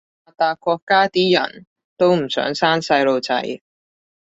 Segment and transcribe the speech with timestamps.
[0.25, 3.61] 發達國家啲人都唔想生細路仔